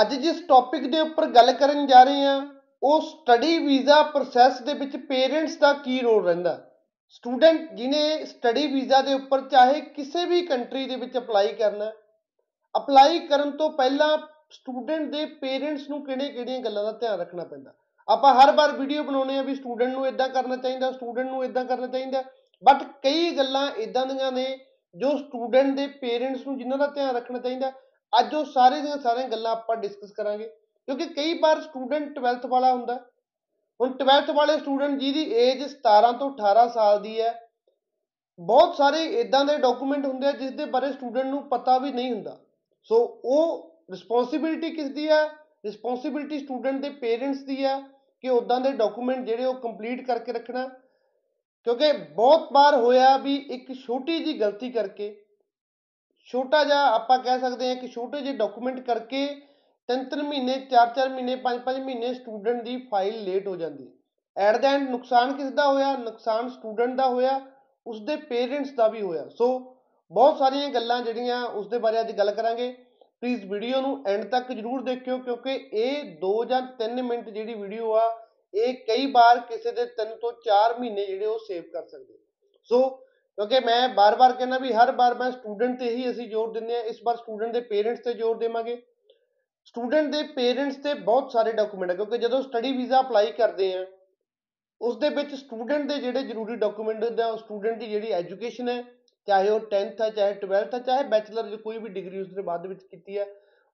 ਅੱਜ 0.00 0.14
ਜਿਸ 0.14 0.40
ਟੌਪਿਕ 0.48 0.90
ਦੇ 0.92 1.00
ਉੱਪਰ 1.00 1.26
ਗੱਲ 1.26 1.52
ਕਰਨ 1.52 1.86
ਜਾ 1.86 2.02
ਰਹੇ 2.04 2.24
ਹਾਂ, 2.24 2.46
ਉਹ 2.82 3.00
ਸਟੱਡੀ 3.00 3.58
ਵੀਜ਼ਾ 3.58 4.02
ਪ੍ਰੋਸੈਸ 4.02 4.60
ਦੇ 4.60 4.74
ਵਿੱਚ 4.74 4.96
ਪੇਰੈਂਟਸ 4.96 5.56
ਦਾ 5.56 5.72
ਕੀ 5.72 6.00
ਰੋਲ 6.00 6.24
ਰਹਿੰਦਾ? 6.24 6.70
ਸਟੂਡੈਂਟ 7.08 7.72
ਜਿਨੇ 7.72 8.24
ਸਟੱਡੀ 8.24 8.66
ਵੀਜ਼ਾ 8.66 9.02
ਦੇ 9.02 9.14
ਉੱਪਰ 9.14 9.40
ਚਾਹੇ 9.40 9.80
ਕਿਸੇ 9.80 10.24
ਵੀ 10.24 10.46
ਕੰਟਰੀ 10.46 10.86
ਦੇ 10.86 10.96
ਵਿੱਚ 10.96 11.18
ਅਪਲਾਈ 11.18 11.48
ਕਰਨਾ 11.48 11.92
ਅਪਲਾਈ 12.76 13.18
ਕਰਨ 13.18 13.50
ਤੋਂ 13.50 13.70
ਪਹਿਲਾਂ 13.70 14.18
ਸਟੂਡੈਂਟ 14.50 15.10
ਦੇ 15.12 15.24
ਪੇਰੈਂਟਸ 15.24 15.90
ਨੂੰ 15.90 16.04
ਕਿਹੜੇ-ਕਿਹੜੀਆਂ 16.04 16.60
ਗੱਲਾਂ 16.60 16.84
ਦਾ 16.84 16.92
ਧਿਆਨ 16.92 17.20
ਰੱਖਣਾ 17.20 17.44
ਪੈਂਦਾ? 17.44 17.74
ਆਪਾਂ 18.08 18.34
ਹਰ 18.34 18.52
ਵਾਰ 18.52 18.72
ਵੀਡੀਓ 18.72 19.02
ਬਣਾਉਨੇ 19.02 19.38
ਆ 19.38 19.42
ਵੀ 19.42 19.54
ਸਟੂਡੈਂਟ 19.54 19.92
ਨੂੰ 19.92 20.06
ਇਦਾਂ 20.06 20.28
ਕਰਨਾ 20.28 20.56
ਚਾਹੀਦਾ 20.56 20.92
ਸਟੂਡੈਂਟ 20.92 21.30
ਨੂੰ 21.30 21.44
ਇਦਾਂ 21.44 21.64
ਕਰਨਾ 21.64 21.86
ਚਾਹੀਦਾ 21.86 22.24
ਬਟ 22.64 22.82
ਕਈ 23.02 23.30
ਗੱਲਾਂ 23.30 23.70
ਇਦਾਂ 23.70 24.06
ਦੀਆਂ 24.06 24.32
ਨੇ 24.32 24.58
ਜੋ 24.94 25.16
ਸਟੂਡੈਂਟ 25.18 25.74
ਦੇ 25.76 25.86
ਪੇਰੈਂਟਸ 26.00 26.46
ਨੂੰ 26.46 26.56
ਜਿਨ੍ਹਾਂ 26.58 26.78
ਦਾ 26.78 26.86
ਧਿਆਨ 26.86 27.14
ਰੱਖਣਾ 27.16 27.38
ਚਾਹੀਦਾ, 27.38 27.72
ਅੱਜ 28.12 28.34
ਉਹ 28.34 28.44
ਸਾਰੇ 28.44 28.80
ਦੀਆਂ 28.80 28.96
ਸਾਰੀਆਂ 28.98 29.28
ਗੱਲਾਂ 29.28 29.52
ਆਪਾਂ 29.52 29.76
ਡਿਸਕਸ 29.76 30.12
ਕਰਾਂਗੇ, 30.12 30.48
ਕਿਉਂਕਿ 30.88 31.06
ਕਈ 31.06 31.38
ਵਾਰ 31.38 31.60
ਸਟੂਡੈਂਟ 31.60 32.18
12th 32.18 32.46
ਵਾਲਾ 32.46 32.72
ਹੁੰਦਾ 32.72 32.94
ਹੁਣ 33.80 33.92
12th 33.96 34.32
ਵਾਲੇ 34.34 34.58
ਸਟੂਡੈਂਟ 34.58 34.98
ਜਿਹਦੀ 34.98 35.22
ਏਜ 35.42 35.62
17 35.64 36.12
ਤੋਂ 36.12 36.30
18 36.30 36.68
ਸਾਲ 36.68 37.00
ਦੀ 37.02 37.20
ਹੈ, 37.20 37.32
ਬਹੁਤ 38.38 38.76
ਸਾਰੇ 38.76 39.04
ਇਦਾਂ 39.20 39.44
ਦੇ 39.44 39.56
ਡਾਕੂਮੈਂਟ 39.56 40.06
ਹੁੰਦੇ 40.06 40.26
ਆ 40.26 40.32
ਜਿਸ 40.32 40.50
ਦੇ 40.50 40.64
ਬਾਰੇ 40.64 40.92
ਸਟੂਡੈਂਟ 40.92 41.26
ਨੂੰ 41.26 41.42
ਪਤਾ 41.48 41.78
ਵੀ 41.78 41.92
ਨਹੀਂ 41.92 42.12
ਹੁੰਦਾ। 42.12 42.36
ਸੋ 42.90 42.96
ਉਹ 43.24 43.80
ਰਿਸਪੌਂਸਿਬਿਲਟੀ 43.90 44.70
ਕਿਸ 44.70 44.90
ਦੀ 44.90 45.08
ਹੈ? 45.08 45.24
ਰਿਸਪੌਂਸਿਬਿਲਟੀ 45.64 46.38
ਸਟੂਡੈਂਟ 46.38 46.80
ਦੇ 46.80 46.90
ਪੇਰੈਂਟਸ 46.90 47.38
ਦੀ 47.38 47.64
ਹੈ 47.64 47.78
ਕਿ 48.20 48.28
ਉਦਾਂ 48.28 48.60
ਦੇ 48.60 48.70
ਡਾਕੂਮੈਂਟ 48.72 49.24
ਜਿਹੜੇ 49.26 49.44
ਉਹ 49.44 49.54
ਕੰਪਲੀਟ 49.54 50.06
ਕਰਕੇ 50.06 50.32
ਰੱਖਣਾ। 50.32 50.68
ਕਿਉਂਕਿ 51.66 51.92
ਬਹੁਤ 51.92 52.48
ਵਾਰ 52.52 52.74
ਹੋਇਆ 52.74 53.16
ਵੀ 53.16 53.34
ਇੱਕ 53.50 53.72
ਛੋਟੀ 53.72 54.18
ਜੀ 54.24 54.38
ਗਲਤੀ 54.40 54.70
ਕਰਕੇ, 54.70 55.14
ਛੋਟਾ 56.28 56.64
ਜਿਹਾ 56.64 56.84
ਆਪਾਂ 56.94 57.18
ਕਹਿ 57.18 57.38
ਸਕਦੇ 57.40 57.68
ਹਾਂ 57.68 57.76
ਕਿ 57.76 57.88
ਛੋਟੇ 57.88 58.20
ਜਿਹੇ 58.20 58.36
ਡਾਕੂਮੈਂਟ 58.36 58.80
ਕਰਕੇ 58.80 59.26
ਤਿੰਨ 59.88 60.04
ਤਿੰਨ 60.04 60.22
ਮਹੀਨੇ, 60.22 60.58
ਚਾਰ 60.60 60.92
ਚਾਰ 60.94 61.08
ਮਹੀਨੇ, 61.08 61.36
ਪੰਜ 61.36 61.60
ਪੰਜ 61.60 61.78
ਮਹੀਨੇ 61.78 62.12
ਸਟੂਡੈਂਟ 62.14 62.62
ਦੀ 62.62 62.76
ਫਾਈਲ 62.90 63.22
ਲੇਟ 63.24 63.48
ਹੋ 63.48 63.56
ਜਾਂਦੀ 63.56 63.88
ਐਟ 64.36 64.56
ਦਾ 64.56 64.70
ਐਂਡ 64.70 64.90
ਨੁਕਸਾਨ 64.90 65.32
ਕਿਸ 65.32 65.50
ਦਾ 65.50 65.66
ਹੋਇਆ? 65.66 65.96
ਨੁਕਸਾਨ 65.96 66.48
ਸਟੂਡੈਂਟ 66.48 66.94
ਦਾ 66.96 67.08
ਹੋਇਆ, 67.08 67.40
ਉਸਦੇ 67.86 68.16
ਪੇਰੈਂਟਸ 68.16 68.70
ਦਾ 68.70 68.86
ਵੀ 68.88 69.02
ਹੋਇਆ। 69.02 69.28
ਸੋ 69.28 69.48
ਬਹੁਤ 70.12 70.38
ਸਾਰੀਆਂ 70.38 70.68
ਗੱਲਾਂ 70.68 71.00
ਜਿਹੜੀਆਂ 71.02 71.44
ਉਸ 71.44 71.66
ਦੇ 71.68 71.78
ਬਾਰੇ 71.78 72.00
ਅੱਜ 72.00 72.12
ਗੱਲ 72.12 72.30
ਕਰਾਂਗੇ। 72.30 72.70
ਪਲੀਜ਼ 73.20 73.44
ਵੀਡੀਓ 73.44 73.80
ਨੂੰ 73.80 74.02
ਐਂਡ 74.06 74.24
ਤੱਕ 74.24 74.52
ਜਰੂਰ 74.52 74.82
ਦੇਖਿਓ 74.82 75.18
ਕਿਉਂਕਿ 75.18 75.54
ਇਹ 75.54 76.16
2 76.20 76.32
ਜਾਂ 76.44 76.60
3 76.78 77.02
ਮਿੰਟ 77.02 77.28
ਜਿਹੜੀ 77.28 77.54
ਵੀਡੀਓ 77.54 77.92
ਆ 77.92 78.08
ਇਹ 78.54 78.74
ਕਈ 78.86 79.06
ਵਾਰ 79.12 79.38
ਕਿਸੇ 79.38 79.72
ਦੇ 79.72 79.84
3 79.98 80.16
ਤੋਂ 80.20 80.32
4 80.44 80.78
ਮਹੀਨੇ 80.80 81.06
ਜਿਹੜੇ 81.06 81.26
ਉਹ 81.26 81.38
ਸੇਵ 81.38 81.62
ਕਰ 81.72 81.86
ਸਕਦੇ 81.86 82.18
ਸੋ 82.70 82.88
ਕਿਉਂਕਿ 83.38 83.60
ਮੈਂ 83.60 83.88
ਬਾਰ-ਬਾਰ 83.88 84.32
ਕਹਿੰਦਾ 84.32 84.58
ਵੀ 84.58 84.72
ਹਰ 84.72 84.90
ਵਾਰ 84.92 85.14
ਮੈਂ 85.14 85.30
ਸਟੂਡੈਂਟ 85.30 85.78
ਤੇ 85.78 85.88
ਹੀ 85.90 86.10
ਅਸੀਂ 86.10 86.28
ਜ਼ੋਰ 86.28 86.52
ਦਿੰਦੇ 86.52 86.76
ਆ 86.76 86.80
ਇਸ 86.82 86.98
ਵਾਰ 87.04 87.16
ਸਟੂਡੈਂਟ 87.16 87.52
ਦੇ 87.52 87.60
ਪੇਰੈਂਟਸ 87.60 88.00
ਤੇ 88.00 88.12
ਜ਼ੋਰ 88.14 88.36
ਦੇਵਾਂਗੇ। 88.36 88.76
ਸਟੂਡੈਂਟ 89.66 90.10
ਦੇ 90.12 90.22
ਪੇਰੈਂਟਸ 90.22 90.76
ਤੇ 90.76 90.94
ਬਹੁਤ 90.94 91.32
ਸਾਰੇ 91.32 91.52
ਡਾਕੂਮੈਂਟ 91.52 91.90
ਹੈ 91.90 91.96
ਕਿਉਂਕਿ 91.96 92.18
ਜਦੋਂ 92.18 92.42
ਸਟੱਡੀ 92.42 92.72
ਵੀਜ਼ਾ 92.72 93.00
ਅਪਲਾਈ 93.00 93.30
ਕਰਦੇ 93.32 93.72
ਆ, 93.74 93.84
ਉਸ 94.80 94.96
ਦੇ 94.96 95.08
ਵਿੱਚ 95.08 95.34
ਸਟੂਡੈਂਟ 95.34 95.88
ਦੇ 95.88 95.98
ਜਿਹੜੇ 95.98 96.22
ਜ਼ਰੂਰੀ 96.22 96.56
ਡਾਕੂਮੈਂਟ 96.56 97.04
ਹੁੰਦੇ 97.04 97.22
ਆ 97.22 97.36
ਸਟੂਡੈਂਟ 97.36 97.78
ਦੀ 97.78 97.86
ਜਿਹੜੀ 97.86 98.12
ਐਜੂਕੇਸ਼ਨ 98.12 98.68
ਹੈ, 98.68 98.82
ਚਾਹੇ 99.28 99.48
ਉਹ 99.48 99.60
10th 99.60 100.00
ਹੈ, 100.02 100.10
ਚਾਹੇ 100.10 100.34
12th 100.34 100.74
ਹੈ, 100.74 100.78
ਚਾਹੇ 100.80 101.02
ਬੈਚਲਰ 101.08 101.48
ਜੋ 101.48 101.56
ਕੋਈ 101.56 101.78
ਵੀ 101.78 101.88
ਡਿਗਰੀ 101.88 102.20
ਉਸ 102.20 102.28
ਦੇ 102.28 102.42
ਬਾਅਦ 102.42 102.66
ਵਿੱਚ 102.66 102.82
ਕੀਤੀ 102.82 103.18
ਹੈ 103.18 103.26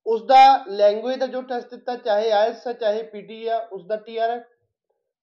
ਉਸ 0.07 0.23
ਦਾ 0.23 0.65
ਲੈਂਗੁਏਜ 0.69 1.19
ਦਾ 1.19 1.27
ਜੋ 1.27 1.43
ਟੈਸਟ 1.43 1.71
ਦਿੱਤਾ, 1.71 1.97
ਚਾਹੇ 1.97 2.31
ਆਇਲਸ 2.33 2.67
ਹੈ, 2.67 2.73
ਚਾਹੇ 2.73 3.03
ਪੀਟੀ 3.03 3.49
ਹੈ 3.49 3.59
ਉਸ 3.59 3.87
ਦਾ 3.87 3.97
ਟੀਆਰ 3.97 4.31
ਹੈ 4.31 4.45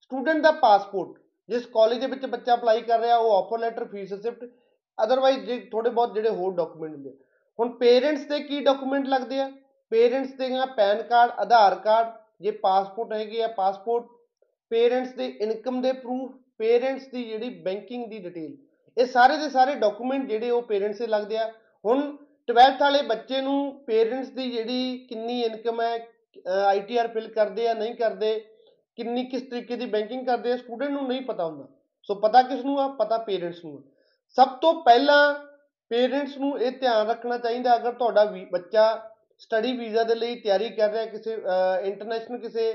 ਸਟੂਡੈਂਟ 0.03 0.41
ਦਾ 0.43 0.51
ਪਾਸਪੋਰਟ 0.61 1.19
ਜਿਸ 1.49 1.65
ਕਾਲਜ 1.65 1.99
ਦੇ 1.99 2.07
ਵਿੱਚ 2.07 2.25
ਬੱਚਾ 2.25 2.53
ਅਪਲਾਈ 2.53 2.81
ਕਰ 2.81 2.99
ਰਿਹਾ, 2.99 3.17
ਉਹ 3.17 3.31
offer 3.33 3.59
letter 3.59 3.85
fee 3.85 4.11
receipt 4.13 4.49
otherwise 4.97 5.45
ਜੇ 5.45 5.59
ਥੋੜੇ 5.71 5.89
ਬਹੁਤ 5.89 6.13
ਜਿਹੜੇ 6.13 6.29
ਹੋਰ 6.29 6.53
ਡਾਕੂਮੈਂਟ 6.55 6.93
ਹੁੰਦੇ 6.93 7.13
ਹੁਣ 7.59 7.69
ਪੇਰੈਂਟਸ 7.77 8.25
ਦੇ 8.27 8.39
ਕੀ 8.39 8.59
ਡਾਕੂਮੈਂਟ 8.63 9.07
ਲੱਗਦੇ 9.07 9.39
ਆ? 9.39 9.51
ਪੇਰੈਂਟਸ 9.91 10.33
ਦੇ 10.33 10.55
ਆ 10.57 10.65
ਪੈਨ 10.77 11.01
ਕਾਰਡ 11.03 11.31
ਆਧਾਰ 11.39 11.75
ਕਾਰਡ 11.75 12.11
ਜੇ 12.41 12.51
ਪਾਸਪੋਰਟ 12.51 13.13
ਹੈਗੇ 13.13 13.43
ਆ 13.43 13.47
ਪਾਸਪੋਰਟ 13.57 14.05
ਪੇਰੈਂਟਸ 14.71 15.13
ਦੇ 15.15 15.27
ਇਨਕਮ 15.41 15.81
ਦੇ 15.81 15.91
ਪ੍ਰੂਫ 15.93 16.31
ਪੇਰੈਂਟਸ 16.57 17.07
ਦੀ 17.07 17.23
ਜਿਹੜੀ 17.23 17.49
ਬੈਂਕਿੰਗ 17.61 18.05
ਦੀ 18.09 18.19
ਡਿਟੇਲ 18.19 18.55
ਇਹ 18.97 19.05
ਸਾਰੇ 19.07 19.37
ਦੇ 19.37 19.49
ਸਾਰੇ 19.49 19.75
ਡਾਕੂਮੈਂਟ 19.75 20.27
ਜਿਹੜੇ 20.29 20.49
ਉਹ 20.49 20.61
ਪੇਰੈਂਟਸ 20.61 20.97
ਦੇ 20.99 21.07
ਲੱਗਦੇ 21.07 21.37
ਆ। 21.37 21.47
ਹੁਣ 21.85 22.01
12th 22.49 22.81
ਵਾਲੇ 22.81 23.01
ਬੱਚੇ 23.03 23.41
ਨੂੰ 23.41 23.83
ਪੇਰੈਂਟਸ 23.85 24.29
ਦੀ 24.29 24.49
ਜਿਹੜੀ 24.51 24.97
ਕਿੰਨੀ 25.09 25.41
ਇਨਕਮ 25.41 25.81
ਹੈ 25.81 25.97
ਆਈਟੀਆਰ 26.67 27.07
ਫਿਲ 27.07 27.27
ਕਰਦੇ 27.27 27.67
ਆ, 27.67 27.73
ਨਹੀਂ 27.73 27.95
ਕਰਦੇ 27.95 28.33
ਕਿੰਨੀ 28.97 29.23
ਕਿਸ 29.25 29.41
ਤਰੀਕੇ 29.41 29.75
ਦੀ 29.75 29.85
ਬੈਂਕਿੰਗ 29.85 30.25
ਕਰਦੇ 30.25 30.51
ਆ 30.51 30.57
ਸਟੂਡੈਂਟ 30.57 30.91
ਨੂੰ 30.91 31.07
ਨਹੀਂ 31.07 31.21
ਪਤਾ 31.21 31.45
ਹੁੰਦਾ। 31.45 31.67
ਸੋ 32.09 32.15
ਪਤਾ 32.15 32.41
ਕਿਸ 32.41 32.63
ਨੂੰ 32.65 32.79
ਆ? 32.81 32.87
ਪਤਾ 32.89 33.17
ਪੇਰੈਂਟਸ 33.19 33.63
ਨੂੰ 33.65 33.77
ਆ। 33.77 33.81
ਸਭ 34.37 34.57
ਤੋਂ 34.61 34.73
ਪਹਿਲਾਂ 34.83 35.33
ਪੇਰੈਂਟਸ 35.91 36.37
ਨੂੰ 36.37 36.59
ਇਹ 36.59 36.71
ਧਿਆਨ 36.71 37.07
ਰੱਖਣਾ 37.07 37.37
ਚਾਹੀਦਾ, 37.37 37.75
ਅਗਰ 37.75 37.93
ਤੁਹਾਡਾ 37.93 38.25
ਬੱਚਾ 38.51 38.85
ਸਟੱਡੀ 39.39 39.71
ਵੀਜ਼ਾ 39.77 40.03
ਦੇ 40.03 40.15
ਲਈ 40.15 40.39
ਤਿਆਰੀ 40.39 40.69
ਕਰ 40.69 40.89
ਰਿਹਾ 40.91 41.05
ਕਿਸੇ 41.05 41.33
ਇੰਟਰਨੈਸ਼ਨਲ 41.83 42.37
ਕਿਸੇ 42.39 42.69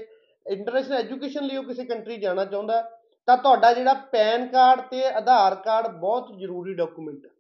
ਇੰਟਰਨੈਸ਼ਨਲ 0.47 0.97
ਐਜੂਕੇਸ਼ਨ 0.97 1.45
ਲਈ 1.45 1.57
ਉਹ 1.57 1.65
ਕਿਸੇ 1.65 1.85
ਕੰਟਰੀ 1.85 2.17
ਜਾਣਾ 2.17 2.45
ਚਾਹੁੰਦਾ, 2.45 2.83
ਤਾਂ 3.29 3.37
ਤੁਹਾਡਾ 3.37 3.73
ਜਿਹੜਾ 3.73 3.95
ਪੈਨ 4.13 4.47
ਕਾਰਡ 4.47 4.81
ਤੇ 4.91 5.05
ਆਧਾਰ 5.07 5.55
ਕਾਰਡ 5.55 5.97
ਬਹੁਤ 5.97 6.33
ਜ਼ਰੂਰੀ 6.39 6.75
ਡਾਕੂਮੈਂਟ 6.75 7.25
ਹੈ 7.25 7.31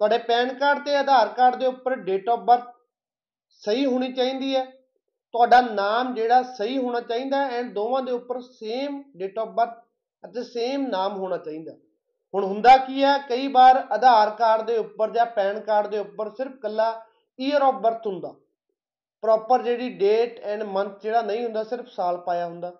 ਤੁਹਾਡੇ 0.00 0.18
ਪੈਨ 0.18 0.52
ਕਾਰਡ 0.54 0.84
ਤੇ 0.84 0.94
ਆਧਾਰ 0.96 1.28
ਕਾਰਡ 1.28 1.56
ਦੇ 1.56 1.66
ਉੱਪਰ 1.66 1.94
ਡੇਟ 2.00 2.28
ਆਫ 2.28 2.38
ਬਰਥ 2.40 2.68
ਸਹੀ 3.62 3.84
ਹੋਣੀ 3.84 4.12
ਚਾਹੀਦੀ 4.12 4.54
ਹੈ। 4.56 4.64
ਤੁਹਾਡਾ 5.34 5.60
ਨਾਮ 5.60 6.14
ਜਿਹੜਾ 6.14 6.42
ਸਹੀ 6.42 6.78
ਹੋਣਾ 6.78 7.00
ਚਾਹੀਦਾ 7.00 7.42
ਐਂਡ 7.48 7.72
ਦੋਵਾਂ 7.72 8.02
ਦੇ 8.02 8.12
ਉੱਪਰ 8.12 8.40
ਸੇਮ 8.40 9.02
ਡੇਟ 9.16 9.38
ਆਫ 9.38 9.48
ਬਰਥ 9.48 9.78
ਅਤੇ 10.24 10.42
ਸੇਮ 10.44 10.86
ਨਾਮ 10.86 11.16
ਹੋਣਾ 11.16 11.36
ਚਾਹੀਦਾ। 11.36 11.72
ਹੁਣ 12.34 12.44
ਹੁੰਦਾ 12.44 12.76
ਕੀ 12.76 13.04
ਹੈ, 13.04 13.18
ਕਈ 13.18 13.48
ਵਾਰ 13.48 13.86
ਆਧਾਰ 13.92 14.30
ਕਾਰਡ 14.30 14.62
ਦੇ 14.62 14.76
ਉੱਪਰ 14.76 15.10
ਜਾਂ 15.10 15.26
ਪੈਨ 15.26 15.60
ਕਾਰਡ 15.60 15.86
ਦੇ 15.86 15.98
ਉੱਪਰ 15.98 16.30
ਸਿਰਫ 16.30 16.52
ਕੱਲਾ 16.52 17.06
ਈਅਰ 17.40 17.62
ਆਫ 17.62 17.74
ਬਰਥ 17.74 18.06
ਹੁੰਦਾ। 18.06 18.34
ਪ੍ਰੋਪਰ 19.22 19.62
ਜਿਹੜੀ 19.62 19.88
ਡੇਟ 19.88 20.40
ਐਂਡ 20.40 20.62
ਮੰਥ 20.62 21.02
ਜਿਹੜਾ 21.02 21.22
ਨਹੀਂ 21.22 21.44
ਹੁੰਦਾ, 21.44 21.62
ਸਿਰਫ 21.64 21.88
ਸਾਲ 21.88 22.18
ਪਾਇਆ 22.18 22.46
ਹੁੰਦਾ। 22.46 22.72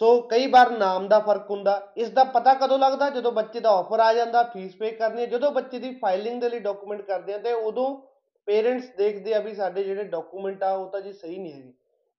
ਸੋ 0.00 0.20
ਕਈ 0.20 0.46
ਵਾਰ 0.46 0.70
ਨਾਮ 0.70 1.08
ਦਾ 1.08 1.18
ਫ਼ਰਕ 1.18 1.50
ਹੁੰਦਾ। 1.50 1.92
ਇਸ 1.96 2.10
ਦਾ 2.10 2.24
ਪਤਾ 2.24 2.54
ਕਦੋਂ 2.54 2.78
ਲੱਗਦਾ? 2.78 3.10
ਜਦੋਂ 3.10 3.32
ਬੱਚੇ 3.32 3.60
ਦਾ 3.60 3.70
ਆਫਰ 3.70 4.00
ਆ 4.00 4.12
ਜਾਂਦਾ 4.12 4.42
ਫੀਸ 4.42 4.76
ਪੇ 4.76 4.90
ਕਰਨੀ 4.90 5.20
ਹੈ। 5.20 5.26
ਜਦੋਂ 5.26 5.50
ਬੱਚੇ 5.52 5.78
ਦੀ 5.78 5.94
ਫਾਈਲਿੰਗ 5.94 6.40
ਦੇ 6.40 6.48
ਲਈ 6.48 6.58
ਡਾਕੂਮੈਂਟ 6.58 7.02
ਕਰਦੇ 7.02 7.34
ਆ, 7.34 7.38
ਤੇ 7.38 7.52
ਉਦੋਂ 7.52 8.11
ਪੇਰੈਂਟਸ 8.48 8.88
ਦੇਖਦੇ 8.96 9.34
ਆ 9.34 9.38
ਵੀ 9.40 9.54
ਸਾਡੇ 9.54 9.84
ਜਿਹੜੇ 9.84 10.04
ਡਾਕੂਮੈਂਟ 10.04 10.62
ਆ, 10.62 10.72
ਉਹ 10.72 10.90
ਤਾਂ 10.90 11.00
ਜੀ 11.00 11.12
ਸਹੀ 11.12 11.38
ਨਹੀਂ 11.38 11.52
ਹੈਗੇ। 11.52 11.72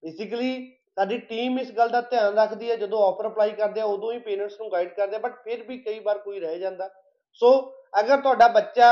ਬੇਸਿਕਲੀ 0.03 0.71
ਸਾਡੀ 0.97 1.17
ਟੀਮ 1.19 1.59
ਇਸ 1.59 1.71
ਗੱਲ 1.71 1.89
ਦਾ 1.89 2.01
ਧਿਆਨ 2.01 2.37
ਰੱਖਦੀ 2.37 2.69
ਹੈ, 2.71 2.75
ਜਦੋਂ 2.75 3.01
ਆਫਰ 3.03 3.27
ਅਪਲਾਈ 3.27 3.51
ਕਰਦੇ 3.51 3.81
ਆ, 3.81 3.85
ਉਦੋਂ 3.85 4.11
ਹੀ 4.13 4.19
ਪੇਰੈਂਟਸ 4.19 4.59
ਨੂੰ 4.59 4.71
ਗਾਈਡ 4.71 4.93
ਕਰਦੇ 4.93 5.15
ਆ 5.15 5.19
ਬਟ 5.19 5.43
ਫਿਰ 5.43 5.63
ਵੀ 5.63 5.77
ਕਈ 5.77 5.99
ਵਾਰ 5.99 6.17
ਕੋਈ 6.17 6.39
ਰਹਿ 6.39 6.59
ਜਾਂਦਾ। 6.59 6.89
ਸੋ 7.41 7.51
ਅਗਰ 7.99 8.21
ਤੁਹਾਡਾ 8.21 8.47
ਬੱਚਾ 8.47 8.89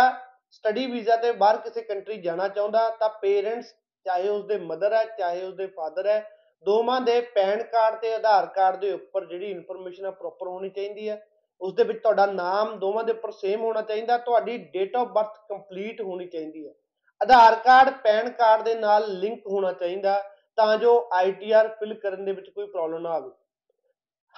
ਸਟੱਡੀ 0.51 0.85
ਵੀਜ਼ਾ 0.85 1.15
ਤੇ 1.15 1.31
ਬਾਹਰ 1.31 1.57
ਕਿਸੇ 1.57 1.81
ਕੰਟਰੀ 1.81 2.17
ਜਾਣਾ 2.17 2.47
ਚਾਹੁੰਦਾ, 2.47 2.89
ਤਾਂ 2.89 3.09
ਪੇਰੈਂਟਸ 3.21 3.73
ਚਾਹੇ 4.05 4.29
ਉਸਦੇ 4.29 4.57
ਮਦਰ 4.57 4.93
ਹੈ, 4.93 5.05
ਚਾਹੇ 5.17 5.43
ਉਸਦੇ 5.43 5.67
ਫਾਦਰ 5.67 6.07
ਹੈ, 6.07 6.23
ਦੋਵਾਂ 6.65 6.99
ਦੇ 7.01 7.19
ਪੈਨ 7.35 7.63
ਕਾਰਡ 7.63 7.99
ਤੇ 8.01 8.13
ਆਧਾਰ 8.13 8.45
ਕਾਰਡ 8.45 8.79
ਦੇ 8.79 8.91
ਉੱਪਰ 8.93 9.25
ਜਿਹੜੀ 9.25 9.51
ਇਨਫੋਰਮੇਸ਼ਨ 9.51 10.05
ਹੈ 10.05 10.11
ਪ੍ਰੋਪਰ 10.11 10.47
ਹੋਣੀ 10.47 10.69
ਚਾਹੀਦੀ 10.69 11.09
ਹੈ। 11.09 11.25
ਉਸ 11.61 11.73
ਦੇ 11.73 11.83
ਵਿੱਚ 11.83 11.99
ਤੁਹਾਡਾ 11.99 12.25
ਨਾਮ 12.25 12.77
ਦੋਵਾਂ 12.79 13.03
ਦੇ 13.03 13.11
ਉੱਪਰ 13.11 13.31
ਸੇਮ 13.31 13.61
ਹੋਣਾ 13.61 13.81
ਚਾਹੀਦਾ, 13.81 14.17
ਤੁਹਾਡੀ 14.17 14.57
ਡੇਟ 14.73 14.95
ਆਫ 14.95 15.07
ਬਰਥ 15.07 15.37
ਕੰਪਲੀਟ 15.49 16.01
ਹੋਣੀ 16.01 16.27
ਚਾਹੀਦੀ 16.27 16.67
ਹੈ। 16.67 16.73
ਆਧਾਰ 17.21 17.55
ਕਾਰਡ, 17.55 17.89
ਪੈਨ 18.03 18.29
ਕਾਰਡ 18.29 18.63
ਦੇ 18.63 18.73
ਨਾਲ 18.75 19.03
ਲਿੰਕ 19.19 19.47
ਹੋਣਾ 19.47 19.71
ਚਾਹੀਦਾ 19.71 20.21
ਤਾਂ 20.57 20.77
ਜੋ 20.77 20.93
ਆਈਟੀਆਰ 21.13 21.67
ਫਿਲ 21.79 21.93
ਕਰਨ 21.93 22.25
ਦੇ 22.25 22.31
ਵਿੱਚ 22.31 22.49
ਕੋਈ 22.49 22.65
ਪ੍ਰੋਬਲਮ 22.67 23.01
ਨਾ 23.01 23.09
ਆਵੇ। 23.09 23.29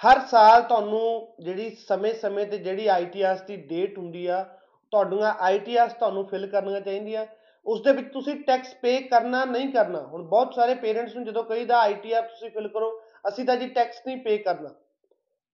ਹਰ 0.00 0.18
ਸਾਲ 0.26 0.62
ਤੁਹਾਨੂੰ 0.62 1.34
ਜਿਹੜੀ 1.40 1.70
ਸਮੇਂ-ਸਮੇਂ 1.88 2.46
ਤੇ 2.46 2.58
ਜਿਹੜੀ 2.58 2.86
ਆਈਟੀਆਰਸ 2.86 3.42
ਦੀ 3.42 3.56
ਡੇਟ 3.56 3.98
ਹੁੰਦੀ 3.98 4.26
ਆ, 4.26 4.42
ਤੁਹਾਡੀਆਂ 4.92 5.32
ਆਈਟੀਆਰਸ 5.40 5.92
ਤੁਹਾਨੂੰ 5.92 6.26
ਫਿਲ 6.28 6.46
ਕਰਨੀਆਂ 6.46 6.80
ਚਾਹੀਦੀਆਂ। 6.80 7.24
ਉਸ 7.66 7.80
ਦੇ 7.82 7.92
ਵਿੱਚ 7.92 8.12
ਤੁਸੀਂ 8.12 8.34
ਟੈਕਸ 8.36 8.74
ਪੇ 8.74 8.96
ਕਰਨਾ 9.02 9.44
ਨਹੀਂ 9.44 9.68
ਕਰਨਾ। 9.72 10.00
ਹੁਣ 10.02 10.22
ਬਹੁਤ 10.24 10.54
ਸਾਰੇ 10.54 10.74
ਪੇਰੈਂਟਸ 10.74 11.14
ਨੂੰ 11.16 11.24
ਜਦੋਂ 11.24 11.44
ਕਹੀਦਾ 11.44 11.78
ਆਈਟੀਆਰ 11.78 12.22
ਤੁਸੀਂ 12.22 12.50
ਫਿਲ 12.50 12.68
ਕਰੋ, 12.68 12.90
ਅਸੀਂ 13.28 13.44
ਤਾਂ 13.44 13.56
ਜੀ 13.56 13.68
ਟੈਕਸ 13.68 14.02
ਨਹੀਂ 14.06 14.16
ਪੇ 14.16 14.36
ਕਰਨਾ। 14.38 14.74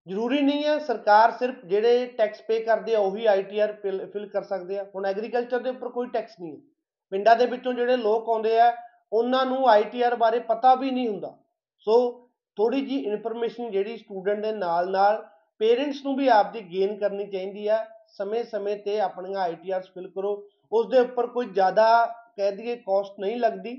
ਜ਼ਰੂਰੀ 0.07 0.41
ਨਹੀਂ 0.41 0.65
ਹੈ 0.65 0.79
ਸਰਕਾਰ 0.81 1.31
ਸਿਰਫ 1.31 1.65
ਜਿਹੜੇ 1.65 2.07
ਟੈਕਸ 2.19 2.43
ਪੇ 2.43 2.59
ਕਰਦੇ 2.61 2.95
ਆ, 2.95 2.99
ਉਹੀ 2.99 3.27
ਆਈਟੀਆਰ 3.27 3.73
ਫਿਲ 3.83 4.29
ਕਰ 4.29 4.43
ਸਕਦੇ 4.43 4.79
ਆ। 4.79 4.85
ਹੁਣ 4.95 5.07
ਐਗਰੀਕਲਚਰ 5.07 5.59
ਦੇ 5.59 5.71
ਉੱਪਰ 5.71 5.89
ਕੋਈ 5.89 6.09
ਟੈਕਸ 6.09 6.41
ਨਹੀਂ 6.41 6.53
ਹੈ 6.53 6.61
ਪਿੰਡਾਂ 7.11 7.37
ਦੇ 7.37 7.47
ਵਿੱਚੋਂ 7.47 7.73
ਜਿਹੜੇ 7.75 7.97
ਲੋਕ 7.97 8.29
ਆਉਂਦੇ 8.29 8.59
ਆ, 8.61 8.73
ਉਹਨਾਂ 9.13 9.45
ਨੂੰ 9.47 9.69
ਆਈਟੀਆਰ 9.69 10.17
ਬਾਰੇ 10.17 10.39
ਪਤਾ 10.39 10.75
ਵੀ 10.75 10.91
ਨਹੀਂ 10.91 11.09
ਹੁੰਦਾ। 11.09 11.37
ਸੋ 11.79 11.95
ਥੋੜੀ 12.57 12.81
ਜੀ 12.81 12.99
ਇਨਫੋਰਮੇਸ਼ਨ 12.99 13.71
ਜਿਹੜੀ 13.71 13.97
ਸਟੂਡੈਂਟ 13.97 14.43
ਦੇ 14.43 14.53
ਨਾਲ 14.53 14.91
ਨਾਲ 14.91 15.27
ਪੇਰੈਂਟਸ 15.61 16.05
ਨੂੰ 16.05 16.17
ਵੀ 16.17 16.29
ਆਪ 16.29 16.53
ਦੀ 16.53 16.61
ਗੇਨ 16.61 16.97
ਕਰਨੀ 16.99 17.27
ਚਾਹੀਦੀ 17.27 17.67
ਆ। 17.69 17.85
ਸਮੇਂ-ਸਮੇਂ 18.09 18.77
ਤੇ 18.77 19.01
ਆਪਣੀਆਂ 19.01 19.41
ਆਈਟੀਆਰਸ 19.41 19.87
ਫਿਲ 19.87 20.09
ਕਰੋ। 20.11 20.49
ਉਸ 20.73 20.87
ਦੇ 20.87 21.01
ਉੱਪਰ 21.01 21.27
ਕੋਈ 21.27 21.47
ਜ਼ਿਆਦਾ 21.47 22.07
ਕਹਿ 22.37 22.53
ਦਈਏ 22.53 22.77
ਕਾਸਟ 22.77 23.21
ਨਹੀਂ 23.21 23.37
ਲੱਗਦੀ। 23.37 23.75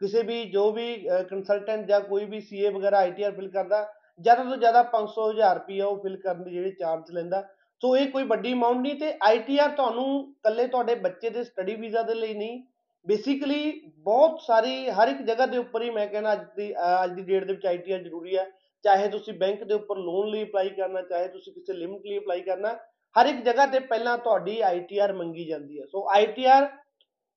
ਕਿਸੇ 0.00 0.22
ਵੀ, 0.22 0.44
ਜੋ 0.44 0.70
ਵੀ 0.72 1.08
ਕੰਸਲਟੈਂਟ 1.30 1.86
ਜਾਂ 1.86 2.00
ਕੋਈ 2.00 2.24
ਵੀ 2.24 2.40
ਸੀਏ 2.40 2.70
ਵਗੈਰਾ 2.70 2.98
ਆਈਟੀਆਰ 2.98 3.32
ਫਿਲ 3.32 3.50
ਕਰਦਾ, 3.50 3.92
ਜ਼ਿਆਦਾ 4.20 4.44
ਤੋਂ 4.44 4.56
ਜ਼ਿਆਦਾ 4.56 4.82
500 4.82 5.30
1000 5.30 5.54
ਰੁਪਏ 5.54 5.80
ਉਹ 5.80 5.96
ਫਿਲ 6.02 6.16
ਕਰਨ 6.16 6.42
ਦੀ 6.44 6.50
ਜਿਹੜੀ 6.50 6.70
ਚਾਰਜ 6.70 7.10
ਲੈਂਦਾ। 7.10 7.42
ਸੋ 7.82 7.96
ਇਹ 7.96 8.08
ਕੋਈ 8.10 8.24
ਵੱਡੀ 8.24 8.52
ਅਮਾਉਂਟ 8.52 8.76
ਨਹੀਂ 8.76 8.94
ਤੇ 8.94 9.12
ਆਈਟੀਆਰ 9.22 9.70
ਤੁਹਾਨੂੰ 9.70 10.34
ਕੱਲੇ 10.42 10.66
ਤੁਹਾਡੇ 10.66 10.94
ਬੱਚੇ 10.94 11.30
ਦੇ 11.30 11.44
ਸਟੱਡੀ 11.44 11.74
ਵੀਜ਼ਾ 11.74 12.02
ਦੇ 12.02 12.14
ਲਈ 12.14 12.34
ਨਹੀਂ 12.34 12.62
ਬੇਸਿਕਲੀ 13.06 13.80
ਬਹੁਤ 13.98 14.40
ਸਾਰੀ 14.40 14.90
ਹਰ 14.90 15.08
ਇੱਕ 15.08 15.22
ਜਗ੍ਹਾ 15.22 15.46
ਦੇ 15.46 15.58
ਉੱਪਰ 15.58 15.82
ਹੀ 15.82 15.90
ਮੈਂ 15.90 16.06
ਕਹਿੰਦਾ 16.06 16.32
ਅੱਜ 16.32 16.44
ਦੀ 16.56 16.72
ਅੱਜ 17.04 17.12
ਦੀ 17.12 17.22
ਡੇਟ 17.22 17.44
ਦੇ 17.44 17.52
ਵਿੱਚ 17.52 17.66
ਆਈਟੀਆਰ 17.66 18.02
ਜ਼ਰੂਰੀ 18.02 18.36
ਹੈ 18.36 18.46
ਚਾਹੇ 18.84 19.08
ਤੁਸੀਂ 19.08 19.34
ਬੈਂਕ 19.34 19.64
ਦੇ 19.64 19.74
ਉੱਪਰ 19.74 19.96
ਲੋਨ 19.96 20.28
ਲਈ 20.30 20.42
ਅਪਲਾਈ 20.44 20.68
ਕਰਨਾ 20.68 21.02
ਚਾਹੇ 21.02 21.28
ਤੁਸੀਂ 21.28 21.52
ਕਿਸੇ 21.52 21.72
ਲਿਮਟ 21.72 22.06
ਲਈ 22.06 22.18
ਅਪਲਾਈ 22.18 22.40
ਕਰਨਾ 22.40 22.74
ਹਰ 23.16 23.26
ਇੱਕ 23.26 23.44
ਜਗ੍ਹਾ 23.44 23.66
ਤੇ 23.66 23.78
ਪਹਿਲਾਂ 23.78 24.18
ਤੁਹਾਡੀ 24.18 24.60
ਆਈਟੀਆਰ 24.60 25.12
ਮੰਗੀ 25.12 25.44
ਜਾਂਦੀ 25.44 25.80
ਹੈ। 25.80 25.84
ਸੋ 25.86 26.06
ਆਈਟੀਆਰ 26.10 26.68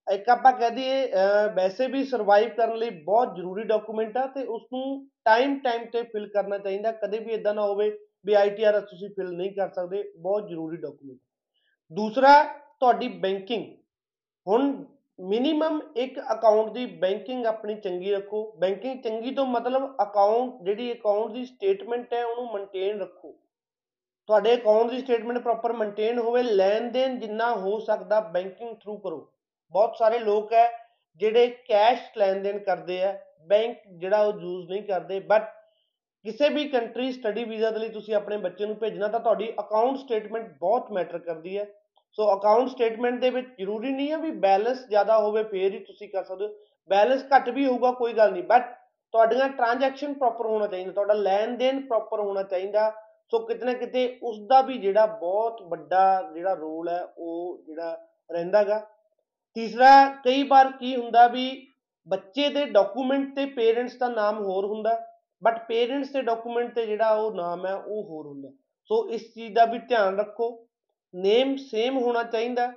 ਇੱਕ 0.08 0.30
ਆਪਾਂ 0.30 0.52
ਕਹਿ 0.54 0.70
ਦਈਏ 0.70 1.06
ਅਹ, 1.08 1.48
ਵੈਸੇ 1.56 1.88
ਵੀ 1.88 2.04
ਸਰਵਾਈਵ 2.04 2.50
ਕਰਨ 2.50 2.76
ਲਈ 2.78 2.90
ਬਹੁਤ 2.90 3.36
ਜ਼ਰੂਰੀ 3.36 3.64
ਡਾਕੂਮੈਂਟ 3.64 4.18
ਆ 4.18 4.26
ਤੇ 4.28 4.44
ਉਸ 4.46 4.62
ਨੂੰ 4.74 5.08
ਟਾਈਮ 5.26 5.60
ਟਾਈਮ 5.60 5.86
ਤੇ 5.86 6.04
ਫਿਲ 6.04 6.28
ਕਰਨਾ 6.28 6.58
ਚਾਹੀਦਾ 6.58 6.92
ਕਦੇ 6.92 7.20
ਵੀ 7.20 7.34
ਇਦਾਂ 7.34 7.54
ਨਾ 7.54 7.62
ਹੋਵੇ 7.62 7.90
ਵੀ 8.28 8.34
ਆਈਟੀਆਰ 8.34 8.80
ਤੁਸੀਂ 8.82 9.10
ਫਿਲ 9.10 9.32
ਨਹੀਂ 9.32 9.52
ਕਰ 9.52 9.70
ਸਕਦੇ, 9.70 10.04
ਬਹੁਤ 10.18 10.48
ਜ਼ਰੂਰੀ 10.50 10.78
ਡਾਕੂਮੈਂਟ 10.78 11.20
ਦੂਸਰਾ, 11.92 12.44
ਤੁਹਾਡੀ 12.80 13.08
ਬੈਂਕਿੰਗ 13.08 13.66
ਹੁਣ 14.48 14.86
ਮਿਨੀਮਮ 15.20 15.80
ਇੱਕ 15.98 16.20
ਅਕਾਊਂਟ 16.20 16.72
ਦੀ 16.74 16.86
ਬੈਂਕਿੰਗ 16.86 17.46
ਆਪਣੀ 17.46 17.76
ਚੰਗੀ 17.76 18.12
ਰੱਖੋ। 18.12 18.42
ਬੈਂਕਿੰਗ 18.60 19.02
ਚੰਗੀ 19.02 19.32
ਤੋਂ 19.32 19.46
ਮਤਲਬ 19.46 19.96
ਅਕਾਊਂਟ 20.04 20.62
ਜਿਹੜੀ 20.64 20.92
ਅਕਾਊਂਟ 20.94 21.32
ਦੀ 21.32 21.46
ਸਟੇਟਮੈਂਟ 21.46 22.14
ਹੈ, 22.14 22.24
ਉਹਨੂੰ 22.26 22.54
ਮੇਨਟੇਨ 22.54 23.00
ਰੱਖੋ। 23.02 23.32
ਤੁਹਾਡੇ 24.30 24.56
ਅਕਾਊਂਟ 24.56 24.92
ਦੀ 24.92 25.00
ਸਟੇਟਮੈਂਟ 25.00 25.38
ਪ੍ਰੋਪਰ 25.38 25.74
ਮੇਨਟੇਨ 25.74 26.20
ਹੋਵੇ 26.20 26.44
ਲੈਣ 26.44 26.92
ਦੇਣ 26.92 27.18
ਜਿੰਨਾ 27.20 27.56
ਹੋ 27.56 27.80
ਸਕਦਾ 27.80 28.20
ਬੈਂਕਿੰਗ 28.20 28.76
ਥਰੂ 28.76 28.98
ਕਰੋ। 28.98 29.20
ਬਹੁਤ 29.74 29.96
ਸਾਰੇ 30.00 30.20
ਲੋਕ 30.20 30.54
ਹੈ 30.54 30.68
ਜਿਹੜੇ 31.22 31.48
ਕੈਸ਼ 31.68 32.18
ਲੈਣ 32.18 32.42
ਦੇਣ 32.44 32.60
ਕਰਦੇ 32.60 33.04
ਆ 33.04 33.18
ਬੈਂਕ 33.48 33.78
ਜਿਹੜਾ 33.98 34.22
ਉਹ 34.22 34.40
ਯੂਜ਼ 34.42 34.70
ਨਹੀਂ 34.72 34.84
ਕਰਦੇ 34.84 35.20
ਬਟ 35.20 35.54
ਕਿਸੇ 36.28 36.50
ਵੀ 36.50 36.64
ਕੰਟਰੀ 36.66 37.12
ਸਟੱਡੀ 37.12 37.44
ਵੀਜ਼ਾ 37.44 37.70
ਦੇ 37.72 37.80
ਲਈ 37.80 37.90
ਤੁਸੀਂ 37.90 38.16
ਆਪਣੇ 38.16 38.38
ਬੱਚੇ 38.38 38.66
ਨੂੰ 38.66 38.76
ਭੇਜਣਾ, 38.76 39.08
ਤਾਂ 39.08 39.20
ਤੁਹਾਡੀ 39.20 39.54
ਅਕਾਊਂਟ 39.60 39.98
ਸਟੇਟਮੈਂਟ 39.98 40.48
ਬਹੁਤ 40.60 40.92
ਮੈਟਰ 40.92 41.20
ਕਰਦੀ 41.20 41.58
ਹੈ। 41.58 41.66
ਸੋ 42.12 42.36
ਅਕਾਊਂਟ 42.36 42.70
ਸਟੇਟਮੈਂਟ 42.70 43.20
ਦੇ 43.22 43.30
ਵਿੱਚ 43.30 43.48
ਜ਼ਰੂਰੀ 43.60 43.92
ਨਹੀਂ 43.92 44.12
ਹੈ 44.12 44.18
ਵੀ 44.18 44.32
ਬੈਲੈਂਸ 44.32 44.88
ਜ਼ਿਆਦਾ 44.88 45.18
ਹੋਵੇ, 45.20 45.44
ਫੇਰ 45.44 45.74
ਹੀ 45.74 45.80
ਤੁਸੀਂ 45.80 46.10
ਕਰ 46.10 46.24
ਸਕਦੇ 46.24 46.46
ਹੋ। 46.46 46.54
ਬੈਲੈਂਸ 46.90 47.24
ਘੱਟ 47.36 47.50
ਵੀ 47.50 47.66
ਹੋਊਗਾ, 47.66 47.92
ਕੋਈ 47.92 48.14
ਗੱਲ 48.14 48.32
ਨਹੀਂ। 48.32 48.44
ਬਟ 48.44 48.76
ਤੁਹਾਡੀਆਂ 49.12 49.50
ਟ੍ਰਾਂਜੈਕਸ਼ਨ 49.50 50.14
ਪ੍ਰੋਪਰ 50.14 50.46
ਹੋਣਾ 50.46 50.68
ਚਾਹੀਦਾ, 50.68 50.92
ਤੁਹਾਡਾ 50.92 51.14
ਲੈਣ 51.14 51.58
ਦੇਣ 51.58 51.82
ਪ੍ਰੋਪਰ 51.82 52.20
ਹੋਣਾ 52.20 52.44
ਚਾਹੀਦਾ। 52.44 52.94
ਸੋ 53.30 53.40
ਕਿਤੇ 53.40 53.66
ਨਾ 53.66 53.74
ਕਿਤੇ 53.74 54.20
ਉਸ 54.24 54.40
ਦਾ 54.40 54.62
ਵੀ 54.62 54.78
ਜਿਹੜਾ 54.78 55.06
ਬਹੁਤ 55.06 55.62
ਵੱਡਾ 55.62 56.32
ਜਿਹੜਾ 56.34 56.54
ਰੋਲ 56.54 56.90
ਹੈ, 56.90 57.04
ਉਹ 57.18 57.64
ਜਿਹੜਾ 57.68 57.98
ਰਹਿੰਦਾਗਾ। 58.32 58.86
ਤੀਸਰਾ, 59.56 60.06
ਕਈ 60.26 60.44
ਵਾਰ 60.44 60.72
ਕੀ 60.72 60.96
ਹੁੰਦਾ 60.96 61.28
ਵੀ 61.28 61.68
ਬੱਚੇ 62.08 62.50
ਦੇ 62.50 62.66
ਡਾਕੂਮੈਂਟ 62.66 63.36
ਤੇ 63.36 63.46
ਪੇਰੈਂਟਸ 63.46 63.98
ਦਾ 63.98 64.10
ਨਾਮ 64.10 64.44
ਹੋਰ 64.44 64.66
ਹੁੰਦਾ। 64.66 65.17
ਬਟ 65.44 65.68
ਪੇਰੈਂਟਸ 65.68 66.12
ਦੇ 66.12 66.22
ਡਾਕੂਮੈਂਟ 66.22 66.76
ਤੇ 66.76 66.86
ਜਿਹੜਾ 66.86 67.10
ਉਹ 67.14 67.36
ਨਾਮ 67.36 67.66
ਹੈ, 67.66 67.76
ਉਹ 67.76 68.04
ਹੋਰ 68.04 68.28
ਹੁੰਦਾ। 68.28 68.50
ਸੋ 68.86 69.10
ਇਸ 69.10 69.34
ਚੀਜ਼ 69.34 69.54
ਦਾ 69.54 69.66
ਵੀ 69.66 69.80
ਧਿਆਨ 69.80 70.20
ਰੱਖੋ। 70.20 70.68
ਨੇਮ 71.16 71.56
ਸੇਮ 71.56 71.98
ਹੋਣਾ 71.98 72.24
ਚਾਹੀਦਾ। 72.24 72.74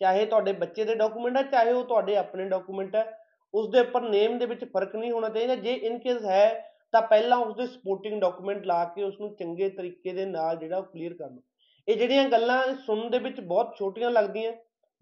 ਚਾਹੇ 0.00 0.26
ਤੁਹਾਡੇ 0.26 0.52
ਬੱਚੇ 0.52 0.84
ਦੇ 0.84 0.94
ਡਾਕੂਮੈਂਟ 0.94 1.36
ਹੈ, 1.36 1.42
ਚਾਹੇ 1.42 1.72
ਉਹ 1.72 1.84
ਤੁਹਾਡੇ 1.84 2.16
ਆਪਣੇ 2.16 2.48
ਡਾਕੂਮੈਂਟ 2.48 2.96
ਹੈ। 2.96 3.18
ਉਸ 3.54 3.68
ਦੇ 3.70 3.80
ਉੱਪਰ 3.80 4.00
ਨੇਮ 4.00 4.38
ਦੇ 4.38 4.46
ਵਿੱਚ 4.46 4.64
ਫ਼ਰਕ 4.64 4.96
ਨਹੀਂ 4.96 5.10
ਹੋਣਾ 5.12 5.28
ਚਾਹੀਦਾ। 5.28 5.54
ਜੇ 5.54 5.72
ਇਨ 5.72 5.98
ਕੇਸ 5.98 6.24
ਹੈ, 6.24 6.72
ਤਾਂ 6.92 7.02
ਪਹਿਲਾਂ 7.02 7.38
ਉਸ 7.38 7.56
ਦੇ 7.56 7.66
ਸਪੋਰਟਿੰਗ 7.66 8.20
ਡਾਕੂਮੈਂਟ 8.20 8.66
ਲਾ 8.66 8.84
ਕੇ 8.84 9.02
ਉਸ 9.02 9.14
ਨੂੰ 9.20 9.36
ਚੰਗੇ 9.36 9.68
ਤਰੀਕੇ 9.68 10.12
ਦੇ 10.12 10.24
ਨਾਲ 10.24 10.56
ਜਿਹੜਾ 10.56 10.78
ਉਹ 10.78 10.82
ਕਲੀਅਰ 10.82 11.14
ਕਰ 11.14 11.30
ਲਓ 11.30 11.42
ਇਹ 11.88 11.96
ਜਿਹੜੀਆਂ 11.96 12.28
ਗੱਲਾਂ 12.28 12.74
ਸੁਣਨ 12.74 13.10
ਦੇ 13.10 13.18
ਵਿੱਚ 13.18 13.40
ਬਹੁਤ 13.40 13.74
ਛੋਟੀਆਂ 13.78 14.10
ਲੱਗਦੀਆਂ 14.10 14.52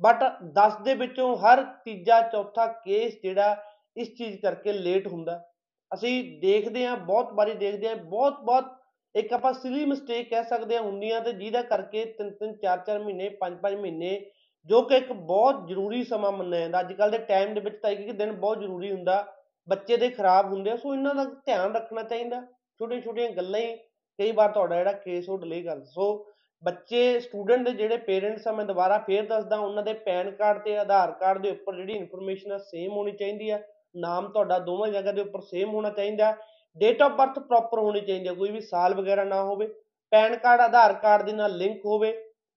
ਬਟ 0.02 0.24
10 0.52 0.80
ਦੇ 0.84 0.94
ਵਿੱਚੋਂ 0.94 1.36
ਹਰ 1.36 1.62
ਤੀਜਾ, 1.62 2.20
ਚੌਥਾ 2.20 2.66
ਕੇਸ 2.66 3.14
ਜਿਹੜਾ 3.22 3.56
ਇਸ 3.96 4.08
ਚੀਜ਼ 4.08 4.40
ਕਰਕੇ 4.40 4.72
ਲੇਟ 4.72 5.06
ਹੁੰਦਾ। 5.06 5.44
ਅਸੀਂ 5.94 6.40
ਦੇਖਦੇ 6.40 6.86
ਹਾਂ, 6.86 6.96
ਬਹੁਤ 6.96 7.32
ਵਾਰੀ 7.32 7.54
ਦੇਖਦੇ 7.54 7.88
ਹਾਂ 7.88 7.96
ਬਹੁਤ 7.96 8.40
ਬਹੁਤ 8.44 8.72
ਇੱਕ 9.14 9.32
ਆਪਾਂ 9.32 9.52
ਸਿਲੀ 9.52 9.84
ਮਿਸਟੇਕ 9.84 10.28
ਕਹਿ 10.30 10.44
ਸਕਦੇ 10.44 10.76
ਹਾਂ 10.76 10.82
ਹੁੰਦੀਆਂ 10.82 11.20
ਤੇ 11.20 11.32
ਜਿਹਦਾ 11.32 11.62
ਕਰਕੇ 11.62 12.04
ਤਿੰਨ 12.04 12.30
ਤਿੰਨ, 12.30 12.56
ਚਾਰ 12.56 12.78
ਚਾਰ 12.78 12.98
ਮਹੀਨੇ, 12.98 13.28
ਪੰਜ 13.28 13.58
ਪੰਜ 13.60 13.74
ਮਹੀਨੇ, 13.74 14.18
ਜੋ 14.66 14.80
ਕਿ 14.82 14.96
ਇੱਕ 14.96 15.12
ਬਹੁਤ 15.12 15.66
ਜ਼ਰੂਰੀ 15.68 16.02
ਸਮਾਂ 16.04 16.32
ਮੰਨਿਆ 16.32 16.60
ਜਾਂਦਾ। 16.60 16.80
ਅੱਜ 16.80 16.92
ਕੱਲ 16.92 17.10
ਦੇ 17.10 17.18
ਟਾਈਮ 17.18 17.54
ਦੇ 17.54 17.60
ਵਿੱਚ 17.60 17.76
ਤਾਂ 17.82 17.90
ਇੱਕ 17.90 18.00
ਇੱਕ 18.00 18.12
ਦਿਨ 18.12 18.32
ਬਹੁਤ 18.32 18.60
ਜ਼ਰੂਰੀ 18.60 18.90
ਹੁੰਦਾ, 18.92 19.24
ਬੱਚੇ 19.68 19.96
ਦੇ 19.96 20.08
ਖਰਾਬ 20.10 20.52
ਹੁੰਦੇ 20.52 20.70
ਆ, 20.70 20.76
ਸੋ 20.76 20.94
ਇਹਨਾਂ 20.94 21.14
ਦਾ 21.14 21.24
ਧਿਆਨ 21.24 21.74
ਰੱਖਣਾ 21.74 22.02
ਚਾਹੀਦਾ। 22.02 22.40
ਛੋਟੀਆਂ 22.80 23.00
ਛੋਟੀਆਂ 23.00 23.28
ਗੱਲਾਂ 23.30 23.60
ਹੀ 23.60 23.74
ਕਈ 24.18 24.32
ਵਾਰ 24.32 24.52
ਤੁਹਾਡਾ 24.52 24.76
ਜਿਹੜਾ 24.76 24.92
ਕੇਸ 24.92 25.28
ਉਹ 25.28 25.38
ਡਿਲੇ 25.38 25.62
ਕਰ 25.62 25.82
ਸੋ 25.84 26.26
ਬੱਚੇ 26.62 27.20
ਸਟੂਡੈਂਟ 27.20 27.64
ਦੇ 27.64 27.72
ਜਿਹੜੇ 27.72 27.96
ਪੇਰੈਂਟਸ 27.96 28.46
ਆ, 28.48 28.52
ਮੈਂ 28.52 28.64
ਦੁਬਾਰਾ 28.64 28.98
ਫੇਰ 28.98 29.26
ਦੱਸਦਾ, 29.26 29.56
ਉਹਨਾਂ 29.56 29.82
ਦੇ 29.82 29.92
ਪੈਨ 29.92 30.30
ਕਾਰਡ 30.30 30.62
ਤੇ 30.64 30.76
ਆਧਾਰ 30.78 31.10
ਕਾਰਡ 31.12 31.42
ਦੇ 31.42 31.50
ਉੱਪਰ 31.50 31.76
ਜਿਹੜੀ 31.76 31.92
ਇਨਫੋਰਮੇਸ਼ਨ 31.92 32.52
ਆ 32.52 32.58
ਸੇਮ 32.58 32.92
ਹੋਣੀ 32.92 33.12
ਚਾਹੀਦੀ 33.12 33.50
ਆ। 33.50 33.58
ਨਾਮ 33.96 34.28
ਤੁਹਾਡਾ 34.28 34.58
ਦੋਵਾਂ 34.58 34.88
ਜਗ੍ਹਾ 34.88 35.12
ਦੇ 35.12 35.20
ਉੱਪਰ 35.20 35.40
ਸੇਮ 35.40 35.74
ਹੋਣਾ 35.74 35.90
ਚਾਹੀਦਾ 35.90 36.34
ਡੇਟ 36.76 37.02
ਆਫ 37.02 37.12
ਬਰਥ 37.12 37.38
ਪ੍ਰੋਪਰ 37.38 37.78
ਹੋਣੀ 37.78 38.00
ਚਾਹੀਦੀ 38.00 38.28
ਹੈ, 38.28 38.32
ਕੋਈ 38.34 38.50
ਵੀ 38.50 38.60
ਸਾਲ 38.60 38.94
ਵਗੈਰਾ 38.94 39.24
ਨਾ 39.24 39.42
ਹੋਵੇ। 39.42 39.66
ਪੈਨ 40.12 40.36
ਕਾਰਡ 40.36 40.60
ਆਧਾਰ 40.60 40.92
ਕਾਰਡ 40.92 41.26
ਦੇ 41.26 41.32
ਨਾਲ 41.32 41.56
ਲਿੰਕ 41.56 41.84
ਹੋਵੇ। 41.86 42.12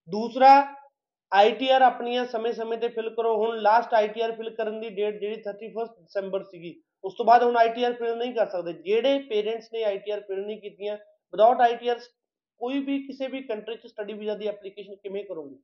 ਦੂਸਰਾ 0.09 0.49
ਆਈਟੀਆਰ 1.31 1.81
ਆਪਣੀਆਂ 1.81 2.25
ਸਮੇਂ-ਸਮੇਂ 2.25 2.77
ਤੇ 2.77 2.87
ਫਿਲ 2.87 3.09
ਕਰੋ। 3.09 3.35
ਹੁਣ 3.37 3.57
ਲਾਸਟ 3.57 3.93
ਆਈਟੀਆਰ 3.93 4.31
ਫਿਲ 4.31 4.49
ਕਰਨ 4.49 4.79
ਦੀ 4.81 4.89
ਡੇਟ 4.89 5.19
ਜਿਹੜੀ 5.19 5.41
31 5.41 5.87
ਦਸੰਬਰ 6.03 6.43
ਸੀਗੀ, 6.43 6.73
ਉਸ 7.03 7.13
ਤੋਂ 7.13 7.25
ਬਾਅਦ 7.25 7.43
ਹੁਣ 7.43 7.57
ਆਈਟੀਆਰ 7.57 7.93
ਫਿਲ 7.93 8.15
ਨਹੀਂ 8.17 8.33
ਕਰ 8.33 8.45
ਸਕਦੇ। 8.45 8.73
ਜਿਹੜੇ 8.73 9.19
ਪੇਰੈਂਟਸ 9.19 9.69
ਨੇ 9.73 9.83
ਆਈਟੀਆਰ 9.83 10.21
ਫਿਲ 10.21 10.45
ਨਹੀਂ 10.45 10.59
ਕੀਤੀਆਂ 10.61 10.95
ਵਿਦਆਊਟ 11.33 11.61
ਆਈਟੀਆਰ 11.61 11.99
ਕੋਈ 12.61 12.79
ਵੀ 12.79 12.99
ਕਿਸੇ 13.07 13.27
ਵੀ 13.27 13.41
ਕੰਟਰੀ 13.41 13.75
'ਚ 13.75 13.87
ਸਟੱਡੀ 13.87 14.13
ਵੀਜ਼ਾ 14.13 14.35
ਦੀ 14.35 14.47
ਐਪਲੀਕੇਸ਼ਨ 14.47 14.95
ਕਿਵੇਂ 14.95 15.23
ਕਰੋਗੇ? 15.25 15.55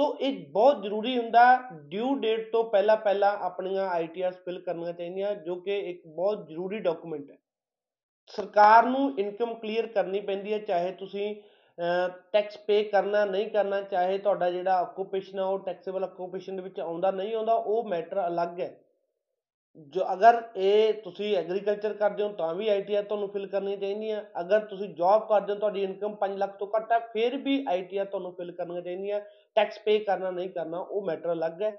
ਸੋ 0.00 0.06
ਇਹ 0.20 0.36
ਬਹੁਤ 0.50 0.82
ਜ਼ਰੂਰੀ 0.82 1.16
ਹੁੰਦਾ 1.18 1.40
ਡਿਊ 1.88 2.14
ਡੇਟ 2.14 2.50
ਤੋਂ 2.52 2.62
ਪਹਿਲਾਂ 2.64 2.96
ਪਹਿਲਾਂ 2.96 3.32
ਆਪਣੀਆਂ 3.38 3.88
ਆਈਟੀਆਰਸ 3.88 4.36
ਫਿਲ 4.36 4.60
ਕਰਨੀਆਂ 4.60 4.92
ਚਾਹੀਦੀਆਂ, 4.92 5.34
ਜੋ 5.36 5.54
ਕਿ 5.56 5.78
ਇੱਕ 5.80 6.06
ਬਹੁਤ 6.06 6.46
ਜ਼ਰੂਰੀ 6.48 6.78
ਡਾਕੂਮੈਂਟ 6.78 7.30
ਹੈ। 7.30 7.36
ਸਰਕਾਰ 8.34 8.86
ਨੂੰ 8.86 9.18
ਇਨਕਮ 9.18 9.54
ਕਲੀਅਰ 9.54 9.86
ਕਰਨੀ 9.86 10.20
ਪੈਂਦੀ 10.20 10.52
ਹੈ, 10.52 10.58
ਚਾਹੇ 10.58 10.92
ਤੁਸੀਂ 10.92 11.34
ਟੈਕਸ 12.32 12.56
ਪੇ 12.58 12.82
ਕਰਨਾ, 12.84 13.24
ਨਹੀਂ 13.24 13.50
ਕਰਨਾ, 13.50 13.80
ਚਾਹੇ 13.82 14.18
ਤੁਹਾਡਾ 14.18 14.50
ਜਿਹੜਾ 14.50 14.78
ਆਕੂਪੇਸ਼ਨ 14.78 15.38
ਆ, 15.38 15.44
ਉਹ 15.44 15.58
ਟੈਕਸੇਬਲ 15.58 16.04
ਆਕੂਪੇਸ਼ਨ 16.04 16.56
ਦੇ 16.56 16.62
ਵਿੱਚ 16.62 16.80
ਆਉਂਦਾ, 16.80 17.10
ਨਹੀਂ 17.10 17.34
ਆਉਂਦਾ, 17.34 17.54
ਉਹ 17.54 17.88
ਮੈਟਰ 17.88 18.26
ਅਲੱਗ 18.26 18.60
ਹੈ। 18.60 18.74
ਜੋ 19.76 20.04
ਅਗਰ 20.12 20.42
ਇਹ 20.56 20.94
ਤੁਸੀਂ 20.94 21.36
ਐਗਰੀਕਲਚਰ 21.36 21.92
ਕਰਦੇ 21.92 22.22
ਹੋ 22.22 22.28
ਤਾਂ 22.28 22.54
ਵੀ 22.54 22.68
ਆਈਟੀਆਰ 22.68 23.04
ਤੁਹਾਨੂੰ 23.04 23.28
ਫਿਲ 23.28 23.46
ਕਰਨੀ 23.46 23.76
ਚਾਹੀਦੀ 23.76 24.10
ਹੈ 24.10 24.32
ਅਗਰ 24.40 24.64
ਤੁਸੀਂ 24.66 24.88
ਜੌਬ 24.88 25.28
ਕਰਦੇ 25.28 25.52
ਹੋ, 25.52 25.58
ਤੁਹਾਡੀ 25.58 25.82
ਇਨਕਮ 25.82 26.14
5 26.14 26.36
ਲੱਖ 26.38 26.56
ਤੋਂ 26.58 26.66
ਘੱਟ 26.76 26.92
ਹੈ 26.92 26.98
ਫਿਰ 27.12 27.36
ਵੀ 27.36 27.64
ਆਈਟੀਆਰ 27.68 28.06
ਤੁਹਾਨੂੰ 28.06 28.32
ਫਿਲ 28.32 28.52
ਕਰਨੀਆਂ 28.52 28.82
ਚਾਹੀਦੀਆਂ। 28.82 29.20
ਟੈਕਸ 29.56 29.78
ਪੇ 29.78 29.98
ਕਰਨਾ 29.98 30.30
ਨਹੀਂ 30.30 30.48
ਕਰਨਾ, 30.50 30.78
ਉਹ 30.78 31.06
ਮੈਟਰ 31.06 31.32
ਅਲੱਗ 31.32 31.62
ਹੈ। 31.62 31.76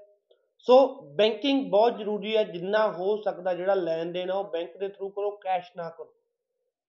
ਸੋ 0.58 0.86
ਬੈਂਕਿੰਗ 1.16 1.70
ਬਹੁਤ 1.70 1.98
ਜ਼ਰੂਰੀ 1.98 2.36
ਹੈ, 2.36 2.44
ਜਿੰਨਾ 2.44 2.86
ਹੋ 2.88 3.16
ਸਕਦਾ 3.22 3.54
ਜਿਹੜਾ 3.54 3.74
ਲੈਣ 3.74 4.12
ਦੇਣ 4.12 4.30
ਆ, 4.30 4.34
ਉਹ 4.34 4.44
ਬੈਂਕ 4.44 4.76
ਦੇ 4.76 4.88
ਥਰੂ 4.88 5.08
ਕਰੋ 5.08 5.30
ਕੈਸ਼ 5.30 5.70
ਨਾ 5.76 5.88
ਕਰੋ। 5.88 6.12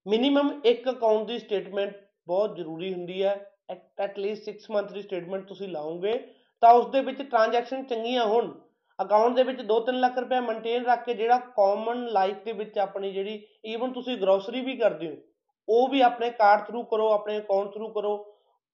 ਮਿਨੀਮਮ 0.06 0.60
ਇੱਕ 0.64 0.90
ਅਕਾਊਂਟ 0.90 1.26
ਦੀ 1.26 1.38
ਸਟੇਟਮੈਂਟ 1.38 1.96
ਬਹੁਤ 2.26 2.56
ਜ਼ਰੂਰੀ 2.56 2.92
ਹੁੰਦੀ 2.94 3.22
ਹੈ। 3.22 3.34
ਐਟ 4.00 4.18
ਲੀਸਟ 4.18 4.48
6 4.48 4.70
ਮੰਥ 4.70 4.92
ਦੀ 4.92 5.02
ਸਟੇਟਮੈਂਟ 5.02 5.46
ਤੁਸੀਂ 5.48 5.68
ਲਾਓਗੇ, 5.68 6.18
ਤਾਂ 6.62 6.72
ਉਸ 6.72 6.86
ਦੇ 6.86 7.00
ਵਿੱਚ 7.00 7.22
ਟ੍ਰਾਂਜੈਕਸ਼ਨ 7.22 7.84
ਚੰਗੀਆਂ 7.84 8.26
ਹੋਣ। 8.26 8.52
ਅਕਾਊਂਟ 8.98 9.34
ਦੇ 9.36 9.42
ਵਿੱਚ 9.42 9.60
2-3 9.62 10.00
ਲੱਖ 10.00 10.18
ਰੁਪਏ 10.18 10.40
ਮੇਨਟੇਨ 10.40 10.84
ਰੱਖ 10.86 11.04
ਕੇ 11.04 11.14
ਜਿਹੜਾ 11.14 11.38
ਕਾਮਨ 11.56 12.04
ਲਾਈਫ 12.12 12.44
ਦੇ 12.44 12.52
ਵਿੱਚ 12.52 12.78
ਆਪਣੀ 12.78 13.12
ਜਿਹੜੀ 13.12 13.42
ਈਵਨ 13.66 13.92
ਤੁਸੀਂ 13.92 14.16
ਗਰੋਸਰੀ 14.18 14.60
ਵੀ 14.60 14.76
ਕਰਦੇ 14.76 15.08
ਹੋ, 15.08 15.16
ਉਹ 15.68 15.88
ਵੀ 15.88 16.00
ਆਪਣੇ 16.00 16.30
ਕਾਰਡ 16.30 16.66
ਥਰੂ 16.66 16.82
ਕਰੋ, 16.84 17.08
ਆਪਣੇ 17.08 17.38
ਅਕਾਊਂਟ 17.38 17.72
ਥਰੂ 17.74 17.88
ਕਰੋ, 17.92 18.16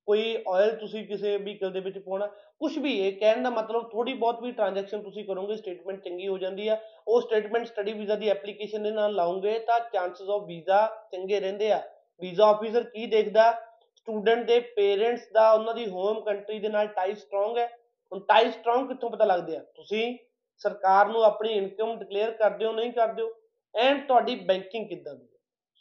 ਕੋਈ 0.08 0.36
ਆਇਲ 0.52 0.74
ਤੁਸੀਂ 0.76 1.06
ਕਿਸੇ 1.06 1.36
ਵਹੀਕਲ 1.36 1.70
ਦੇ 1.72 1.80
ਵਿੱਚ 1.80 1.98
ਪਾਉਣਾ 1.98 2.26
ਕੁਝ 2.60 2.78
ਵੀ 2.78 2.92
ਇਹ 2.98 3.12
ਕਹਿਣ 3.18 3.42
ਦਾ 3.42 3.50
ਮਤਲਬ 3.50 3.88
ਥੋੜੀ 3.90 4.14
ਬਹੁਤ 4.14 4.42
ਵੀ 4.42 4.50
ਟ੍ਰਾਂਜੈਕਸ਼ਨ 4.52 5.02
ਤੁਸੀਂ 5.02 5.24
ਕਰੋਗੇ 5.24 5.56
ਸਟੇਟਮੈਂਟ 5.56 6.02
ਚੰਗੀ 6.04 6.28
ਹੋ 6.28 6.38
ਜਾਂਦੀ 6.38 6.68
ਆ, 6.68 6.76
ਉਹ 7.08 7.20
ਸਟੇਟਮੈਂਟ 7.20 7.66
ਸਟੱਡੀ 7.66 7.92
ਵੀਜ਼ਾ 7.92 8.14
ਦੀ 8.14 8.28
ਐਪਲੀਕੇਸ਼ਨ 8.28 8.82
ਦੇ 8.82 8.90
ਨਾਲ 8.90 9.14
ਲਾਉਂਗੇ 9.14 9.58
ਤਾਂ 9.60 9.80
ਚਾਂਸਸ 9.92 10.28
ਆਫ 10.28 10.46
ਵੀਜ਼ਾ 10.46 10.86
ਚੰਗੇ 11.12 11.40
ਰਹਿੰਦੇ 11.40 11.70
ਆ। 11.72 11.80
ਵੀਜ਼ਾ 12.20 12.46
ਆਫੀਸਰ 12.46 12.82
ਕੀ 12.84 13.06
ਦੇਖਦਾ? 13.06 13.50
ਸਟੂਡੈਂਟ 13.96 14.46
ਦੇ 14.46 14.58
ਪੇਰੈਂਟਸ 14.76 15.28
ਦਾ, 15.32 15.50
ਉਹਨਾਂ 15.52 15.74
ਦੀ 15.74 15.86
ਹੋਮ 15.86 16.20
ਕੰਟਰੀ 16.20 16.58
ਦੇ 16.58 16.68
ਨਾਲ 16.68 16.86
ਟਾਈ 16.88 17.14
ਸਟਰੋਂਗ 17.14 17.58
ਹੈ। 17.58 17.68
ਹੁਣ 18.12 18.20
ਟਾਈ 18.28 18.50
ਸਟਰੋਂਗ 18.50 18.88
ਕਿੱਥੋਂ 18.88 19.10
ਪਤਾ 19.10 19.24
ਲੱਗਦੇ 19.24 19.56
ਆ? 19.56 19.62
ਤੁਸੀਂ 19.76 20.16
ਸਰਕਾਰ 20.60 21.08
ਨੂੰ 21.08 21.22
ਆਪਣੀ 21.24 21.52
ਇਨਕਮ 21.52 21.98
ਡਿਕਲੇਅਰ 21.98 22.30
ਕਰਦੇ 22.32 22.64
ਹੋ, 22.64 22.72
ਨਹੀਂ 22.72 22.92
ਕਰਦੇ 22.92 23.22
ਹੋ? 23.22 23.28
ਐਂਡ 23.74 24.06
ਤੁਹਾਡੀ 24.06 24.34
ਬੈਂਕਿੰਗ 24.46 24.88
ਕਿੱਦਾਂ 24.88 25.14
ਦੀ 25.14 25.24
ਹੈ 25.24 25.38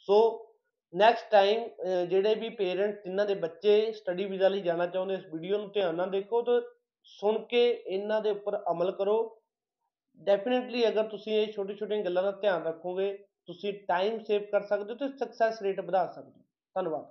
ਸੋ 0.08 0.46
ਨੈਕਸਟ 0.94 1.30
ਟਾਈਮ 1.30 1.68
ਜਿਹੜੇ 2.08 2.34
ਵੀ 2.34 2.48
ਪੇਰੈਂਟਸ 2.50 3.02
ਜਿਨ੍ਹਾਂ 3.04 3.26
ਦੇ 3.26 3.34
ਬੱਚੇ 3.36 3.92
ਸਟੱਡੀ 3.92 4.24
ਵੀਜ਼ਾ 4.24 4.48
ਲਈ 4.48 4.60
ਜਾਣਾ 4.60 4.86
ਚਾਹੁੰਦੇ, 4.86 5.14
ਇਸ 5.14 5.26
ਵੀਡੀਓ 5.32 5.58
ਨੂੰ 5.58 5.70
ਧਿਆਨ 5.72 5.94
ਨਾਲ 5.94 6.10
ਦੇਖੋ 6.10 6.40
ਤੇ 6.42 6.60
ਸੁਣ 7.08 7.38
ਕੇ 7.46 7.68
ਇਹਨਾਂ 7.68 8.20
ਦੇ 8.20 8.30
ਉੱਪਰ 8.30 8.56
ਅਮਲ 8.70 8.90
ਕਰੋ। 8.92 9.42
ਡੈਫੀਨਿਟਲੀ 10.20 10.86
ਅਗਰ 10.88 11.08
ਤੁਸੀਂ 11.08 11.32
ਇਹ 11.34 11.52
ਛੋਟੀ 11.52 11.74
ਛੋਟੀਆਂ 11.74 12.04
ਗੱਲਾਂ 12.04 12.22
ਦਾ 12.22 12.30
ਧਿਆਨ 12.40 12.62
ਰੱਖੋਗੇ, 12.64 13.12
ਤੁਸੀਂ 13.46 13.72
ਟਾਈਮ 13.88 14.18
ਸੇਵ 14.24 14.42
ਕਰ 14.52 14.62
ਸਕਦੇ 14.62 14.92
ਹੋ 14.92 14.98
ਤੇ 14.98 15.08
ਸਕਸੈਸ 15.18 15.62
ਰੇਟ 15.62 15.80
ਵਧਾ 15.80 16.06
ਸਕਦੇ 16.06 16.30
ਹੋ। 16.30 16.44
ਧੰਨਵਾਦ। 16.76 17.06